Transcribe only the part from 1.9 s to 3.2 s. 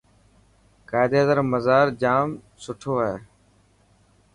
ڄام سٺوهي.